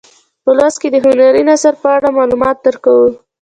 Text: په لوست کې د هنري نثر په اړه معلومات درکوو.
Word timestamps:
په 0.43 0.51
لوست 0.57 0.77
کې 0.81 0.89
د 0.91 0.95
هنري 1.05 1.43
نثر 1.49 1.73
په 1.81 1.87
اړه 1.95 2.15
معلومات 2.17 2.57
درکوو. 2.65 3.07